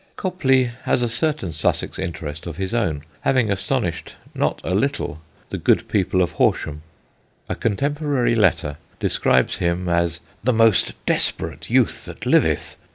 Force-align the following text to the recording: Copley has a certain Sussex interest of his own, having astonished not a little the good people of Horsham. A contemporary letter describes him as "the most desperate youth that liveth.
Copley 0.15 0.71
has 0.85 1.03
a 1.03 1.07
certain 1.07 1.53
Sussex 1.53 1.99
interest 1.99 2.47
of 2.47 2.57
his 2.57 2.73
own, 2.73 3.03
having 3.19 3.51
astonished 3.51 4.15
not 4.33 4.59
a 4.63 4.73
little 4.73 5.21
the 5.49 5.59
good 5.59 5.87
people 5.87 6.23
of 6.23 6.31
Horsham. 6.31 6.81
A 7.47 7.53
contemporary 7.53 8.33
letter 8.33 8.77
describes 8.99 9.57
him 9.57 9.87
as 9.87 10.19
"the 10.43 10.53
most 10.53 10.95
desperate 11.05 11.69
youth 11.69 12.05
that 12.05 12.25
liveth. 12.25 12.77